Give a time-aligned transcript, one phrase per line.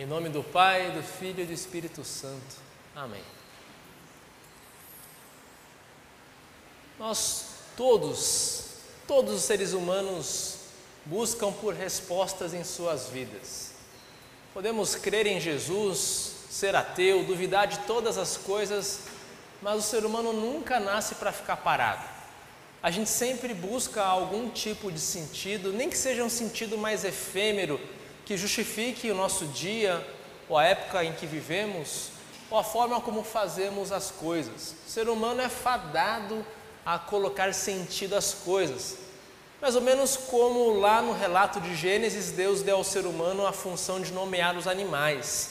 [0.00, 2.56] Em nome do Pai, do Filho e do Espírito Santo.
[2.96, 3.20] Amém.
[6.98, 7.44] Nós
[7.76, 8.64] todos,
[9.06, 10.56] todos os seres humanos
[11.04, 13.72] buscam por respostas em suas vidas.
[14.54, 19.00] Podemos crer em Jesus, ser ateu, duvidar de todas as coisas,
[19.60, 22.08] mas o ser humano nunca nasce para ficar parado.
[22.82, 27.78] A gente sempre busca algum tipo de sentido, nem que seja um sentido mais efêmero,
[28.24, 30.06] que justifique o nosso dia,
[30.48, 32.10] ou a época em que vivemos,
[32.50, 34.74] ou a forma como fazemos as coisas.
[34.86, 36.44] O ser humano é fadado
[36.84, 38.96] a colocar sentido às coisas.
[39.60, 43.52] Mais ou menos como lá no relato de Gênesis, Deus deu ao ser humano a
[43.52, 45.50] função de nomear os animais.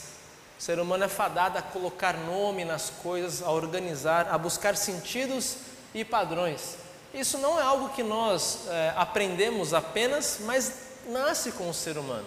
[0.60, 5.58] O ser humano é fadado a colocar nome nas coisas, a organizar, a buscar sentidos
[5.94, 6.76] e padrões.
[7.14, 10.74] Isso não é algo que nós é, aprendemos apenas, mas
[11.08, 12.26] nasce com o ser humano.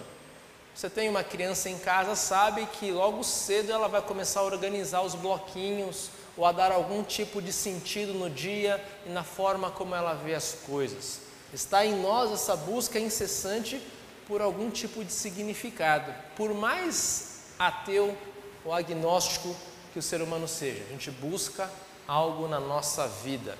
[0.75, 5.01] Você tem uma criança em casa, sabe que logo cedo ela vai começar a organizar
[5.01, 9.93] os bloquinhos ou a dar algum tipo de sentido no dia e na forma como
[9.93, 11.19] ela vê as coisas.
[11.53, 13.79] Está em nós essa busca incessante
[14.27, 18.17] por algum tipo de significado, por mais ateu
[18.65, 19.55] ou agnóstico
[19.91, 21.69] que o ser humano seja, a gente busca
[22.07, 23.55] algo na nossa vida.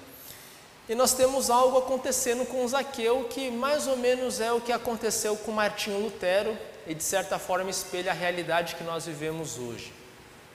[0.90, 5.38] E nós temos algo acontecendo com Zaqueu que mais ou menos é o que aconteceu
[5.38, 9.94] com Martinho Lutero e de certa forma espelha a realidade que nós vivemos hoje.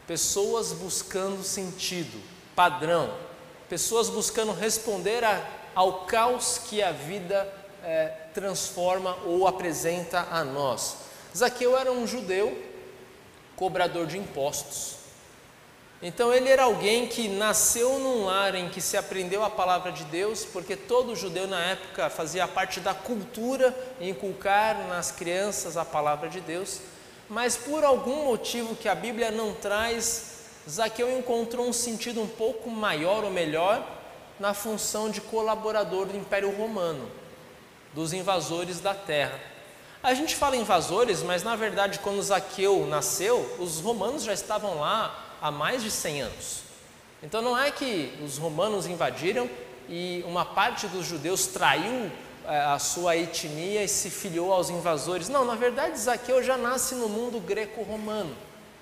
[0.06, 2.20] Pessoas buscando sentido,
[2.54, 3.12] padrão,
[3.68, 5.42] pessoas buscando responder a,
[5.74, 10.96] ao caos que a vida é, transforma ou apresenta a nós.
[11.36, 12.56] Zaqueu era um judeu,
[13.56, 14.97] cobrador de impostos.
[16.00, 20.04] Então ele era alguém que nasceu num lar em que se aprendeu a palavra de
[20.04, 26.28] Deus, porque todo judeu na época fazia parte da cultura inculcar nas crianças a palavra
[26.28, 26.80] de Deus,
[27.28, 30.36] mas por algum motivo que a Bíblia não traz,
[30.70, 33.84] Zaqueu encontrou um sentido um pouco maior ou melhor
[34.38, 37.10] na função de colaborador do Império Romano,
[37.92, 39.38] dos invasores da terra.
[40.00, 45.24] A gente fala invasores, mas na verdade, quando Zaqueu nasceu, os romanos já estavam lá
[45.40, 46.62] há mais de 100 anos.
[47.22, 49.48] Então não é que os romanos invadiram
[49.88, 52.10] e uma parte dos judeus traiu
[52.46, 55.28] é, a sua etnia e se filiou aos invasores.
[55.28, 58.34] Não, na verdade, Zaqueu já nasce no mundo greco-romano.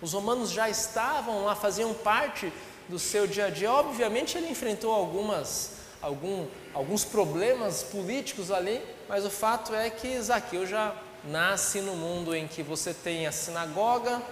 [0.03, 2.53] Os romanos já estavam lá, faziam parte
[2.89, 3.73] do seu dia a dia.
[3.73, 10.67] Obviamente, ele enfrentou algumas, algum, alguns problemas políticos ali, mas o fato é que Zaqueu
[10.67, 10.95] já
[11.25, 14.23] nasce no mundo em que você tem a sinagoga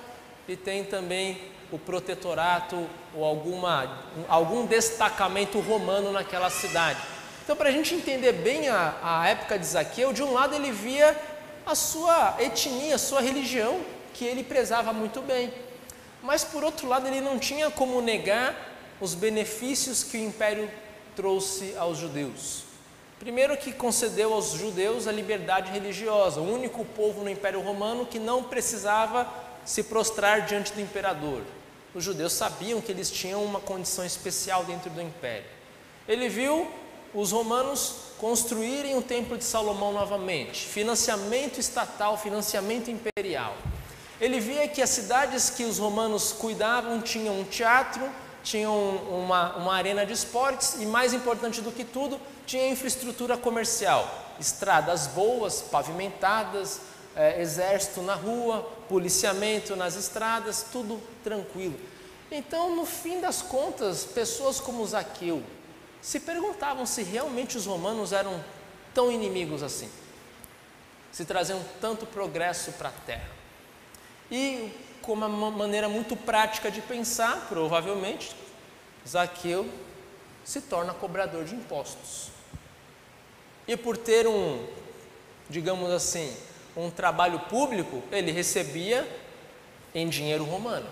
[0.47, 1.41] e tem também
[1.73, 7.01] o protetorato ou alguma, algum destacamento romano naquela cidade.
[7.43, 10.73] Então, para a gente entender bem a, a época de Zaqueu, de um lado ele
[10.73, 11.15] via
[11.67, 13.81] a sua etnia, a sua religião,
[14.13, 15.53] que ele prezava muito bem.
[16.23, 18.55] Mas, por outro lado, ele não tinha como negar
[19.01, 20.71] os benefícios que o império
[21.15, 22.65] trouxe aos judeus.
[23.19, 28.19] Primeiro, que concedeu aos judeus a liberdade religiosa, o único povo no Império Romano que
[28.19, 29.27] não precisava
[29.65, 31.43] se prostrar diante do imperador
[31.95, 35.47] os judeus sabiam que eles tinham uma condição especial dentro do império.
[36.09, 36.69] Ele viu
[37.15, 43.57] os romanos construírem o Templo de Salomão novamente, financiamento estatal, financiamento imperial.
[44.21, 48.03] Ele via que as cidades que os romanos cuidavam tinham um teatro,
[48.43, 54.35] tinham uma, uma arena de esportes e, mais importante do que tudo, tinha infraestrutura comercial,
[54.41, 56.81] estradas boas, pavimentadas,
[57.17, 61.79] é, exército na rua, policiamento nas estradas, tudo tranquilo.
[62.31, 65.43] Então, no fim das contas, pessoas como Zaqueu
[66.01, 68.43] se perguntavam se realmente os romanos eram
[68.93, 69.91] tão inimigos assim,
[71.13, 73.31] se traziam tanto progresso para a terra.
[74.31, 78.35] E, com uma maneira muito prática de pensar, provavelmente,
[79.07, 79.69] Zaqueu
[80.45, 82.29] se torna cobrador de impostos.
[83.67, 84.67] E por ter um,
[85.49, 86.35] digamos assim,
[86.77, 89.09] um trabalho público, ele recebia
[89.95, 90.89] em dinheiro romano.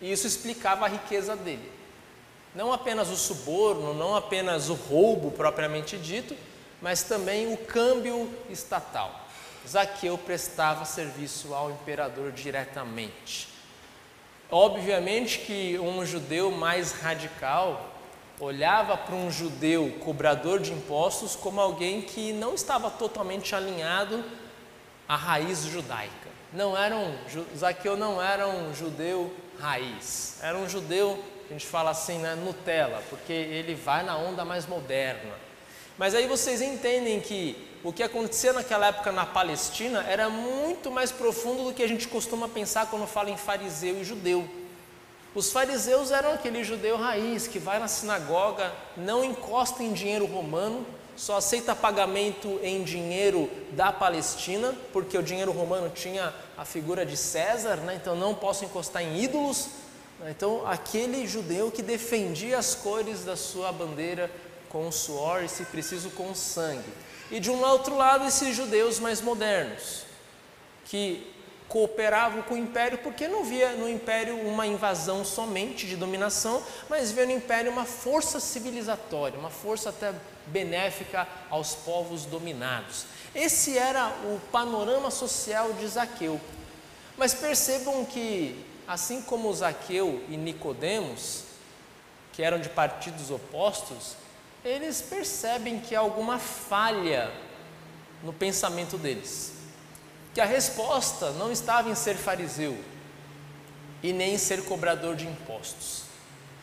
[0.00, 1.70] E isso explicava a riqueza dele.
[2.54, 6.36] Não apenas o suborno, não apenas o roubo propriamente dito,
[6.80, 9.20] mas também o câmbio estatal.
[9.66, 13.48] Zaqueu prestava serviço ao imperador diretamente.
[14.50, 17.90] Obviamente que um judeu mais radical
[18.40, 24.22] olhava para um judeu cobrador de impostos como alguém que não estava totalmente alinhado
[25.08, 26.30] a raiz judaica.
[26.52, 27.16] Não era um,
[27.56, 33.02] Zaqueu não era um judeu raiz, era um judeu, a gente fala assim, né, Nutella,
[33.08, 35.32] porque ele vai na onda mais moderna.
[35.96, 41.10] Mas aí vocês entendem que o que acontecia naquela época na Palestina era muito mais
[41.10, 44.48] profundo do que a gente costuma pensar quando fala em fariseu e judeu.
[45.34, 50.86] Os fariseus eram aquele judeu raiz que vai na sinagoga, não encosta em dinheiro romano,
[51.16, 57.16] só aceita pagamento em dinheiro da Palestina, porque o dinheiro romano tinha a figura de
[57.16, 57.98] César, né?
[58.00, 59.68] então não posso encostar em ídolos.
[60.28, 64.30] Então, aquele judeu que defendia as cores da sua bandeira
[64.68, 66.88] com suor e, se preciso, com sangue.
[67.30, 70.04] E de um outro lado, esses judeus mais modernos,
[70.84, 71.31] que
[71.72, 77.10] cooperavam com o império porque não via no império uma invasão somente de dominação, mas
[77.10, 80.12] via no império uma força civilizatória, uma força até
[80.48, 83.06] benéfica aos povos dominados.
[83.34, 86.38] Esse era o panorama social de Zaqueu.
[87.16, 91.44] Mas percebam que, assim como Zaqueu e Nicodemos,
[92.34, 94.14] que eram de partidos opostos,
[94.62, 97.32] eles percebem que há alguma falha
[98.22, 99.61] no pensamento deles.
[100.34, 102.76] Que a resposta não estava em ser fariseu
[104.02, 106.02] e nem em ser cobrador de impostos.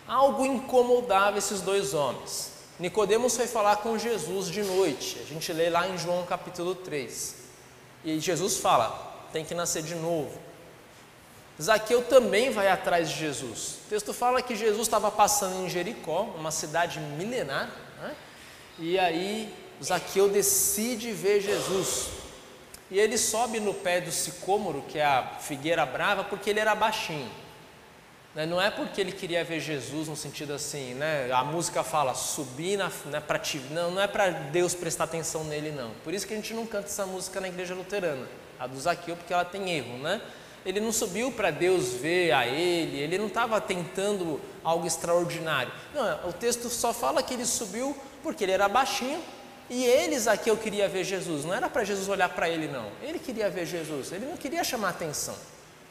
[0.08, 2.52] Algo incomodava esses dois homens.
[2.80, 5.20] Nicodemos foi falar com Jesus de noite.
[5.22, 7.36] A gente lê lá em João capítulo 3.
[8.04, 10.40] E Jesus fala: tem que nascer de novo.
[11.62, 13.76] Zaqueu também vai atrás de Jesus.
[13.86, 17.70] O texto fala que Jesus estava passando em Jericó, uma cidade milenar,
[18.02, 18.16] né?
[18.78, 22.08] e aí Zaqueu decide ver Jesus.
[22.92, 26.74] E ele sobe no pé do sicômoro, que é a figueira brava, porque ele era
[26.74, 27.30] baixinho.
[28.34, 28.46] Né?
[28.46, 31.32] Não é porque ele queria ver Jesus no sentido assim, né?
[31.32, 35.44] A música fala subir na, né, para ti, não, não é para Deus prestar atenção
[35.44, 35.92] nele não.
[36.04, 38.28] Por isso que a gente não canta essa música na igreja luterana,
[38.60, 40.22] a do Zaqueu, porque ela tem erro, né?
[40.66, 45.72] Ele não subiu para Deus ver a ele, ele não estava tentando algo extraordinário.
[45.94, 49.22] Não, o texto só fala que ele subiu porque ele era baixinho
[49.70, 51.46] e ele, Zaqueu, queria ver Jesus.
[51.46, 52.92] Não era para Jesus olhar para ele, não.
[53.02, 55.36] Ele queria ver Jesus, ele não queria chamar atenção.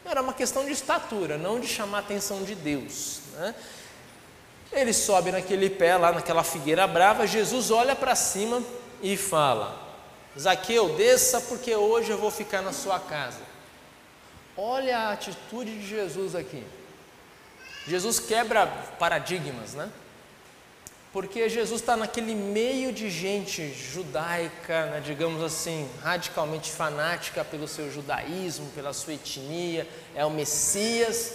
[0.04, 3.20] Era uma questão de estatura, não de chamar atenção de Deus.
[3.34, 3.54] Né?
[4.72, 7.26] Ele sobe naquele pé, lá naquela figueira brava.
[7.26, 8.62] Jesus olha para cima
[9.02, 9.78] e fala:
[10.38, 13.40] Zaqueu, desça, porque hoje eu vou ficar na sua casa.
[14.56, 16.64] Olha a atitude de Jesus aqui.
[17.86, 18.66] Jesus quebra
[18.98, 19.88] paradigmas, né?
[21.12, 27.90] Porque Jesus está naquele meio de gente judaica, né, digamos assim, radicalmente fanática pelo seu
[27.90, 31.34] judaísmo, pela sua etnia, é o Messias,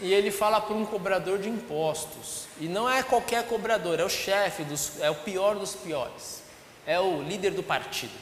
[0.00, 4.08] e ele fala para um cobrador de impostos, e não é qualquer cobrador, é o
[4.08, 6.42] chefe, dos, é o pior dos piores,
[6.86, 8.14] é o líder do partido.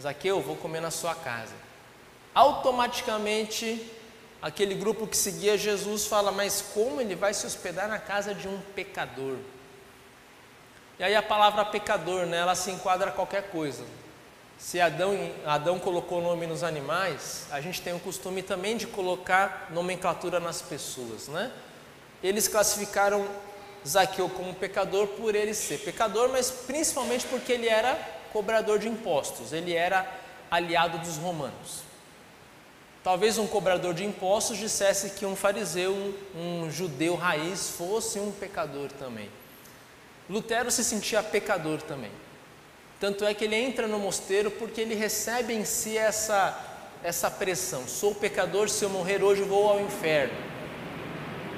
[0.00, 1.54] Zaqueu, vou comer na sua casa.
[2.34, 3.88] Automaticamente,
[4.42, 8.48] aquele grupo que seguia Jesus fala: Mas como ele vai se hospedar na casa de
[8.48, 9.36] um pecador?
[10.98, 13.84] E aí a palavra pecador, né, ela se enquadra a qualquer coisa.
[14.56, 19.68] Se Adão, Adão colocou nome nos animais, a gente tem o costume também de colocar
[19.70, 21.50] nomenclatura nas pessoas, né?
[22.22, 23.28] Eles classificaram
[23.86, 27.94] Zaqueu como pecador por ele ser pecador, mas principalmente porque ele era
[28.32, 30.06] cobrador de impostos, ele era
[30.50, 31.82] aliado dos romanos.
[33.02, 38.32] Talvez um cobrador de impostos dissesse que um fariseu, um, um judeu raiz, fosse um
[38.32, 39.28] pecador também.
[40.28, 42.10] Lutero se sentia pecador também.
[42.98, 46.58] Tanto é que ele entra no mosteiro porque ele recebe em si essa,
[47.02, 50.32] essa pressão: sou pecador, se eu morrer hoje vou ao inferno.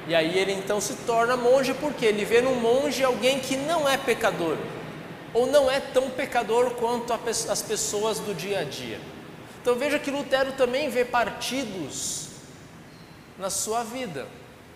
[0.09, 3.89] E aí ele então se torna monge porque ele vê no monge alguém que não
[3.89, 4.57] é pecador,
[5.35, 9.01] ou não é tão pecador quanto as pessoas do dia a dia.
[9.61, 12.29] Então veja que Lutero também vê partidos
[13.37, 14.27] na sua vida.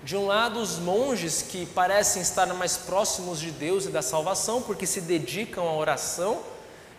[0.03, 4.63] De um lado, os monges que parecem estar mais próximos de Deus e da salvação,
[4.63, 6.43] porque se dedicam à oração,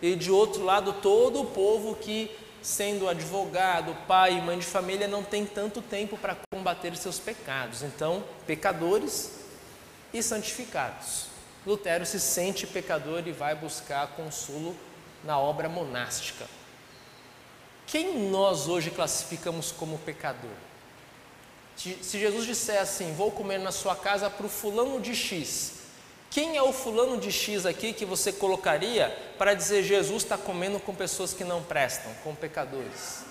[0.00, 2.30] e de outro lado, todo o povo que,
[2.62, 7.82] sendo advogado, pai e mãe de família, não tem tanto tempo para combater seus pecados.
[7.82, 9.32] Então, pecadores
[10.14, 11.26] e santificados.
[11.66, 14.76] Lutero se sente pecador e vai buscar consolo
[15.24, 16.46] na obra monástica.
[17.86, 20.50] Quem nós hoje classificamos como pecador?
[21.82, 25.80] Se Jesus disser assim, vou comer na sua casa para o fulano de X,
[26.30, 30.78] quem é o fulano de X aqui que você colocaria para dizer Jesus está comendo
[30.78, 33.24] com pessoas que não prestam, com pecadores?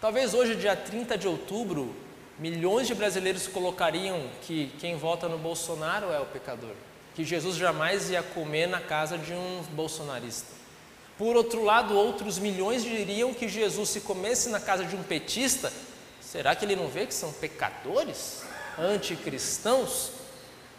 [0.00, 1.94] Talvez hoje, dia 30 de outubro,
[2.38, 6.74] milhões de brasileiros colocariam que quem vota no Bolsonaro é o pecador,
[7.14, 10.52] que Jesus jamais ia comer na casa de um bolsonarista.
[11.16, 15.72] Por outro lado, outros milhões diriam que Jesus, se comesse na casa de um petista,
[16.30, 18.42] Será que ele não vê que são pecadores,
[18.76, 20.10] anticristãos?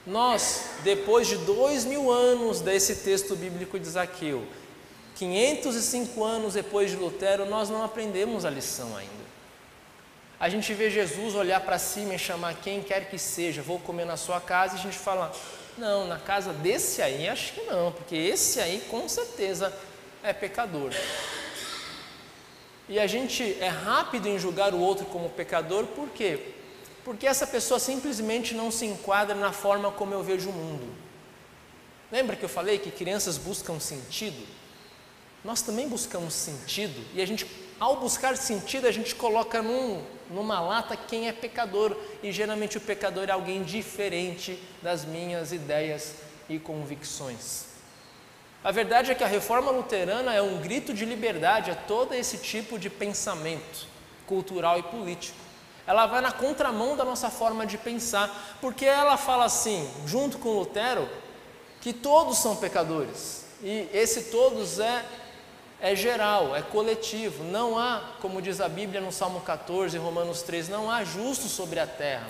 [0.06, 4.46] Nós, depois de dois mil anos desse texto bíblico de Zaqueu,
[5.16, 9.28] 505 anos depois de Lutero, nós não aprendemos a lição ainda.
[10.40, 14.06] A gente vê Jesus olhar para cima e chamar quem quer que seja, vou comer
[14.06, 15.34] na sua casa, e a gente fala,
[15.78, 19.74] não, na casa desse aí acho que não, porque esse aí com certeza
[20.22, 20.92] é pecador.
[22.90, 26.54] E a gente é rápido em julgar o outro como pecador, por quê?
[27.04, 30.88] Porque essa pessoa simplesmente não se enquadra na forma como eu vejo o mundo.
[32.12, 34.42] Lembra que eu falei que crianças buscam sentido?
[35.44, 37.46] Nós também buscamos sentido e a gente,
[37.80, 42.82] ao buscar sentido, a gente coloca num, numa lata quem é pecador e geralmente o
[42.82, 46.16] pecador é alguém diferente das minhas ideias
[46.50, 47.77] e convicções.
[48.68, 52.40] A verdade é que a reforma luterana é um grito de liberdade a todo esse
[52.40, 53.88] tipo de pensamento
[54.26, 55.38] cultural e político.
[55.88, 60.50] Ela vai na contramão da nossa forma de pensar, porque ela fala assim, junto com
[60.50, 61.08] Lutero,
[61.80, 63.46] que todos são pecadores.
[63.64, 65.06] E esse todos é
[65.80, 67.46] é geral, é coletivo.
[67.46, 71.80] Não há, como diz a Bíblia no Salmo 14, Romanos 3, não há justo sobre
[71.80, 72.28] a terra.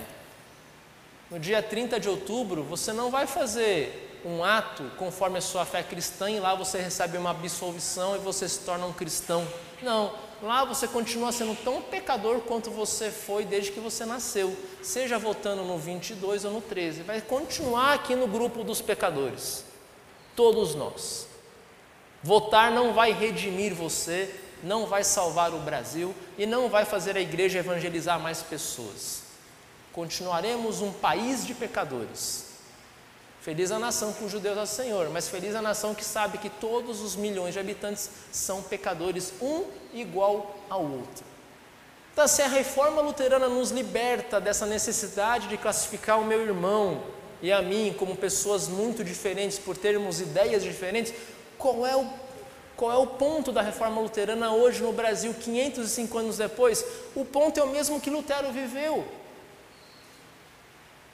[1.32, 5.82] No dia 30 de outubro, você não vai fazer um ato conforme a sua fé
[5.82, 9.46] cristã e lá você recebe uma absolvição e você se torna um cristão.
[9.82, 15.18] Não, lá você continua sendo tão pecador quanto você foi desde que você nasceu, seja
[15.18, 17.02] votando no 22 ou no 13.
[17.02, 19.64] Vai continuar aqui no grupo dos pecadores,
[20.34, 21.26] todos nós.
[22.22, 27.20] Votar não vai redimir você, não vai salvar o Brasil e não vai fazer a
[27.20, 29.22] igreja evangelizar mais pessoas.
[29.92, 32.47] Continuaremos um país de pecadores.
[33.40, 36.50] Feliz a nação cujo Deus é o Senhor, mas feliz a nação que sabe que
[36.50, 39.64] todos os milhões de habitantes são pecadores, um
[39.94, 41.24] igual ao outro.
[42.12, 47.00] Então, se a reforma luterana nos liberta dessa necessidade de classificar o meu irmão
[47.40, 51.14] e a mim como pessoas muito diferentes por termos ideias diferentes,
[51.56, 52.10] qual é o,
[52.76, 56.84] qual é o ponto da reforma luterana hoje no Brasil, 505 anos depois?
[57.14, 59.06] O ponto é o mesmo que Lutero viveu.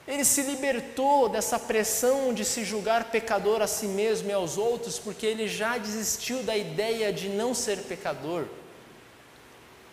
[0.07, 4.99] Ele se libertou dessa pressão de se julgar pecador a si mesmo e aos outros,
[4.99, 8.45] porque ele já desistiu da ideia de não ser pecador.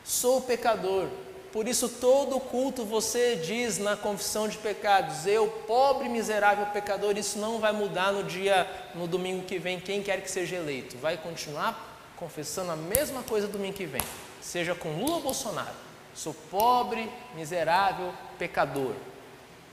[0.05, 1.09] Sou pecador,
[1.53, 7.39] por isso, todo culto você diz na confissão de pecados: Eu, pobre, miserável pecador, isso
[7.39, 10.97] não vai mudar no dia, no domingo que vem, quem quer que seja eleito.
[10.97, 14.01] Vai continuar confessando a mesma coisa domingo que vem,
[14.41, 15.75] seja com Lula ou Bolsonaro.
[16.15, 18.95] Sou pobre, miserável, pecador.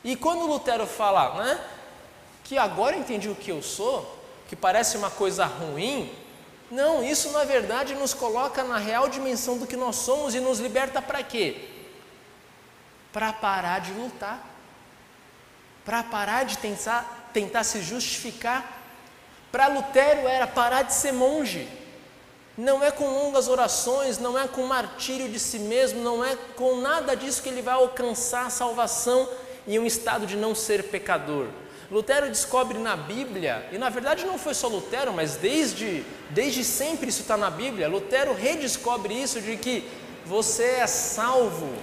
[0.04, 1.60] E quando Lutero fala, né,
[2.44, 6.12] que agora entendi o que eu sou, que parece uma coisa ruim,
[6.72, 10.60] não, isso na verdade nos coloca na real dimensão do que nós somos e nos
[10.60, 11.68] liberta para quê?
[13.12, 14.46] Para parar de lutar,
[15.84, 18.78] para parar de tentar, tentar se justificar.
[19.52, 21.68] Para Lutero era parar de ser monge.
[22.56, 26.76] Não é com longas orações, não é com martírio de si mesmo, não é com
[26.82, 29.28] nada disso que ele vai alcançar a salvação
[29.68, 31.48] e um estado de não ser pecador.
[31.92, 37.10] Lutero descobre na Bíblia, e na verdade não foi só Lutero, mas desde, desde sempre
[37.10, 37.88] isso está na Bíblia.
[37.88, 39.90] Lutero redescobre isso de que
[40.24, 41.74] você é salvo,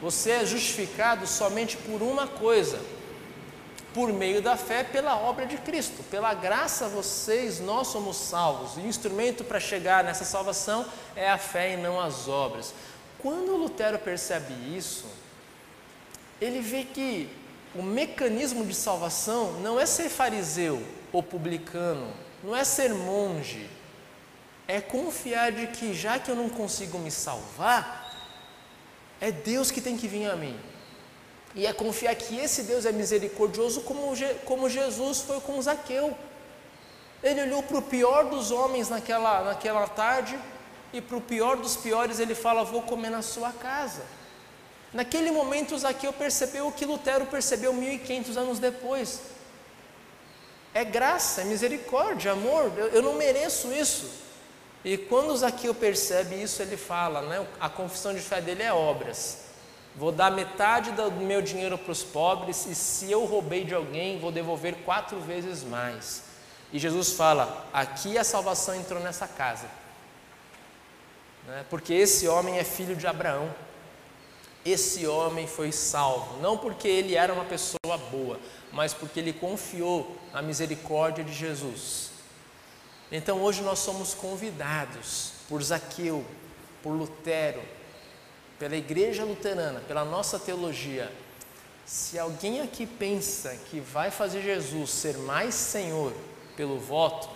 [0.00, 2.80] você é justificado somente por uma coisa,
[3.92, 6.02] por meio da fé pela obra de Cristo.
[6.04, 8.78] Pela graça vocês, nós somos salvos.
[8.78, 12.72] E o instrumento para chegar nessa salvação é a fé e não as obras.
[13.18, 15.04] Quando Lutero percebe isso,
[16.42, 17.28] ele vê que
[17.72, 20.82] o mecanismo de salvação não é ser fariseu
[21.12, 23.70] ou publicano, não é ser monge,
[24.66, 28.00] é confiar de que já que eu não consigo me salvar,
[29.20, 30.58] é Deus que tem que vir a mim.
[31.54, 34.12] E é confiar que esse Deus é misericordioso como,
[34.44, 36.16] como Jesus foi com Zaqueu.
[37.22, 40.36] Ele olhou para o pior dos homens naquela, naquela tarde
[40.92, 44.02] e para o pior dos piores ele fala: Vou comer na sua casa.
[44.92, 49.22] Naquele momento, Zaqueu percebeu o que Lutero percebeu 1500 anos depois.
[50.74, 54.10] É graça, é misericórdia, amor, eu, eu não mereço isso.
[54.84, 59.38] E quando Zaqueu percebe isso, ele fala, né, a confissão de fé dele é obras.
[59.94, 64.18] Vou dar metade do meu dinheiro para os pobres e se eu roubei de alguém,
[64.18, 66.22] vou devolver quatro vezes mais.
[66.72, 69.66] E Jesus fala: aqui a salvação entrou nessa casa,
[71.46, 73.54] né, porque esse homem é filho de Abraão
[74.64, 78.38] esse homem foi salvo, não porque ele era uma pessoa boa,
[78.70, 82.10] mas porque ele confiou na misericórdia de Jesus.
[83.10, 86.24] Então hoje nós somos convidados por Zaqueu,
[86.82, 87.62] por Lutero,
[88.58, 91.12] pela igreja luterana, pela nossa teologia,
[91.84, 96.12] Se alguém aqui pensa que vai fazer Jesus ser mais Senhor
[96.56, 97.28] pelo voto,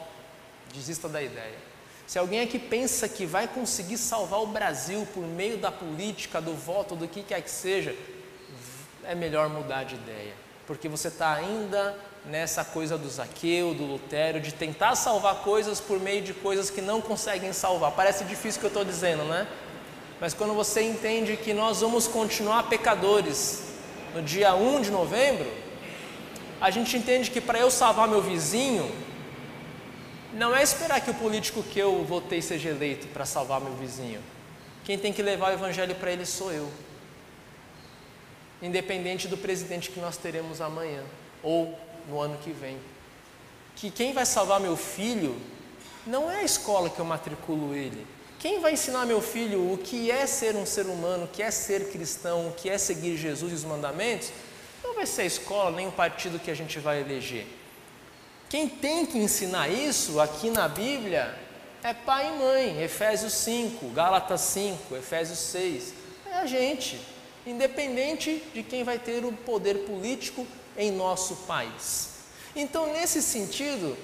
[0.72, 1.65] desista da ideia.
[2.06, 6.54] Se alguém aqui pensa que vai conseguir salvar o Brasil por meio da política, do
[6.54, 7.96] voto, do que quer que seja,
[9.04, 10.32] é melhor mudar de ideia,
[10.66, 15.98] porque você está ainda nessa coisa do Zaqueu, do Lutério, de tentar salvar coisas por
[15.98, 17.92] meio de coisas que não conseguem salvar.
[17.92, 19.46] Parece difícil o que eu estou dizendo, né?
[20.20, 23.62] Mas quando você entende que nós vamos continuar pecadores
[24.14, 25.46] no dia 1 de novembro,
[26.60, 28.90] a gente entende que para eu salvar meu vizinho,
[30.36, 34.22] não é esperar que o político que eu votei seja eleito para salvar meu vizinho.
[34.84, 36.70] Quem tem que levar o evangelho para ele sou eu.
[38.60, 41.02] Independente do presidente que nós teremos amanhã
[41.42, 41.76] ou
[42.06, 42.78] no ano que vem.
[43.74, 45.34] Que quem vai salvar meu filho
[46.06, 48.06] não é a escola que eu matriculo ele.
[48.38, 51.50] Quem vai ensinar meu filho o que é ser um ser humano, o que é
[51.50, 54.30] ser cristão, o que é seguir Jesus e os mandamentos,
[54.84, 57.46] não vai ser a escola nem o partido que a gente vai eleger.
[58.48, 61.36] Quem tem que ensinar isso aqui na Bíblia
[61.82, 65.94] é pai e mãe, Efésios 5, Gálatas 5, Efésios 6.
[66.30, 67.00] É a gente,
[67.44, 70.46] independente de quem vai ter o poder político
[70.78, 72.10] em nosso país.
[72.54, 73.96] Então, nesse sentido,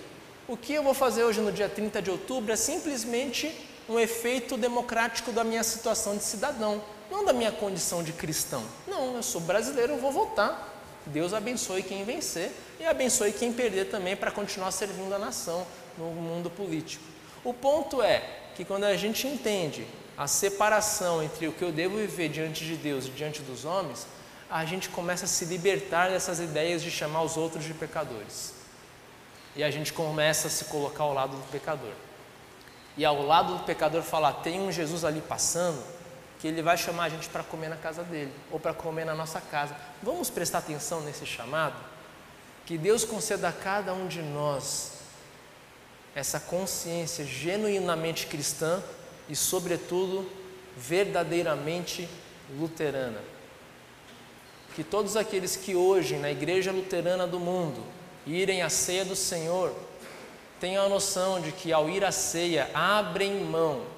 [0.49, 3.55] o que eu vou fazer hoje no dia 30 de outubro é simplesmente
[3.89, 8.65] um efeito democrático da minha situação de cidadão, não da minha condição de cristão.
[8.89, 10.72] Não, eu sou brasileiro, eu vou votar.
[11.13, 12.51] Deus abençoe quem vencer
[12.81, 15.67] e abençoe quem perder também para continuar servindo a nação
[15.99, 17.05] no mundo político.
[17.45, 18.23] O ponto é
[18.55, 22.77] que quando a gente entende a separação entre o que eu devo viver diante de
[22.77, 24.07] Deus e diante dos homens,
[24.51, 28.55] a gente começa a se libertar dessas ideias de chamar os outros de pecadores.
[29.55, 31.93] E a gente começa a se colocar ao lado do pecador.
[32.97, 35.83] E ao lado do pecador falar: tem um Jesus ali passando,
[36.43, 39.15] que ele vai chamar a gente para comer na casa dele ou para comer na
[39.15, 39.77] nossa casa.
[40.03, 41.77] Vamos prestar atenção nesse chamado?
[42.67, 44.95] Que Deus conceda a cada um de nós
[46.17, 48.83] essa consciência genuinamente cristã
[49.29, 50.29] e, sobretudo,
[50.77, 52.09] verdadeiramente
[52.59, 53.21] luterana.
[54.75, 57.85] Que todos aqueles que hoje na igreja luterana do mundo
[58.27, 59.73] irem à ceia do Senhor
[60.59, 63.92] tenham a noção de que ao ir à ceia abrem mão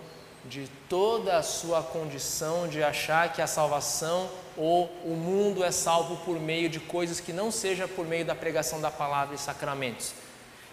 [0.48, 6.16] de toda a sua condição de achar que a salvação ou o mundo é salvo
[6.24, 10.12] por meio de coisas que não seja por meio da pregação da palavra e sacramentos.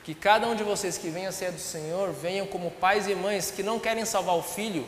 [0.03, 3.51] Que cada um de vocês que venha ser do Senhor venham como pais e mães
[3.51, 4.85] que não querem salvar o filho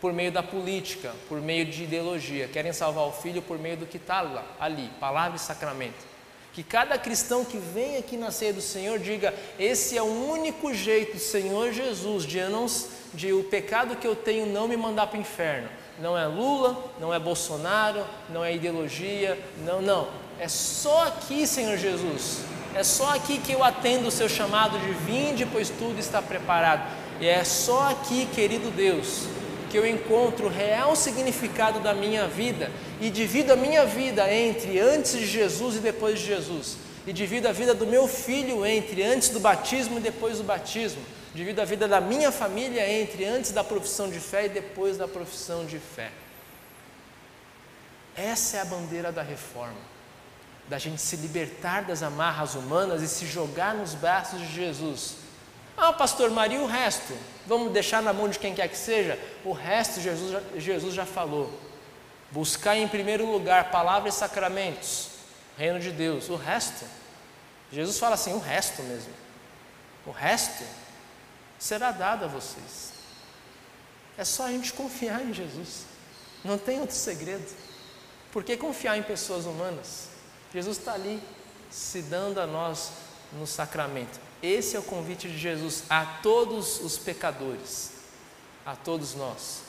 [0.00, 3.86] por meio da política, por meio de ideologia, querem salvar o filho por meio do
[3.86, 6.16] que está ali, palavra e sacramento.
[6.52, 10.72] Que cada cristão que vem aqui na ceia do Senhor diga: esse é o único
[10.72, 12.66] jeito, Senhor Jesus, de, eu não,
[13.16, 15.68] de o pecado que eu tenho não me mandar para o inferno.
[15.98, 20.08] Não é Lula, não é Bolsonaro, não é ideologia, não, não.
[20.38, 22.40] É só aqui, Senhor Jesus.
[22.74, 26.86] É só aqui que eu atendo o seu chamado de vinde, pois tudo está preparado.
[27.18, 29.22] E é só aqui, querido Deus,
[29.70, 34.78] que eu encontro o real significado da minha vida e divido a minha vida entre
[34.78, 36.76] antes de Jesus e depois de Jesus,
[37.06, 41.02] e divido a vida do meu filho entre antes do batismo e depois do batismo,
[41.34, 45.06] divido a vida da minha família entre antes da profissão de fé e depois da
[45.06, 46.10] profissão de fé.
[48.16, 49.76] Essa é a bandeira da reforma,
[50.68, 55.26] da gente se libertar das amarras humanas e se jogar nos braços de Jesus
[55.76, 57.14] ah, pastor Maria, o resto?
[57.46, 59.18] Vamos deixar na mão de quem quer que seja?
[59.44, 61.52] O resto Jesus já, Jesus já falou.
[62.30, 65.10] Buscar em primeiro lugar palavras e sacramentos,
[65.56, 66.28] reino de Deus.
[66.28, 66.84] O resto,
[67.72, 69.12] Jesus fala assim: o resto mesmo.
[70.04, 70.64] O resto
[71.58, 72.92] será dado a vocês.
[74.16, 75.84] É só a gente confiar em Jesus.
[76.44, 77.46] Não tem outro segredo.
[78.32, 80.08] Por que confiar em pessoas humanas?
[80.52, 81.22] Jesus está ali
[81.70, 82.90] se dando a nós
[83.32, 84.20] no sacramento.
[84.42, 87.90] Esse é o convite de Jesus a todos os pecadores,
[88.64, 89.62] a todos nós,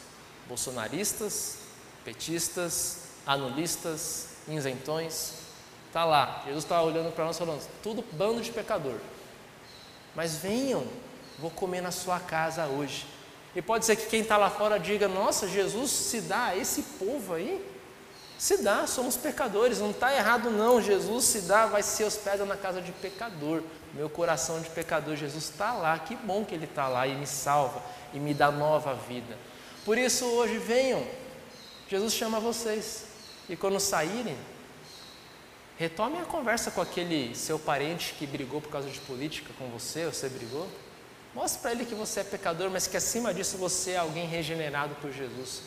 [0.47, 1.57] bolsonaristas,
[2.03, 5.46] petistas, anulistas, isentões.
[5.97, 8.99] Está lá, Jesus está olhando para nós falando, tudo bando de pecador.
[10.13, 10.85] Mas venham,
[11.39, 13.07] vou comer na sua casa hoje.
[13.55, 16.83] E pode ser que quem está lá fora diga, nossa, Jesus se dá a esse
[16.83, 17.67] povo aí?
[18.37, 20.79] Se dá, somos pecadores, não está errado não.
[20.79, 23.63] Jesus se dá, vai ser hospeda na casa de pecador.
[23.95, 27.25] Meu coração de pecador, Jesus está lá, que bom que Ele está lá e me
[27.25, 27.81] salva
[28.13, 29.35] e me dá nova vida.
[29.83, 31.03] Por isso hoje venham,
[31.89, 33.05] Jesus chama vocês.
[33.49, 34.37] E quando saírem,
[35.77, 40.05] Retome a conversa com aquele seu parente que brigou por causa de política com você,
[40.05, 40.67] você brigou.
[41.35, 44.95] Mostre para ele que você é pecador, mas que acima disso você é alguém regenerado
[44.95, 45.61] por Jesus.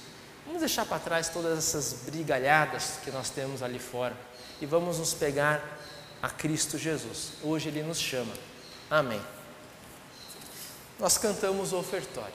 [0.45, 4.17] Vamos deixar para trás todas essas brigalhadas que nós temos ali fora
[4.61, 5.63] e vamos nos pegar
[6.21, 7.35] a Cristo Jesus.
[7.43, 8.33] Hoje ele nos chama.
[8.91, 9.21] Amém.
[10.99, 12.35] Nós cantamos o ofertório.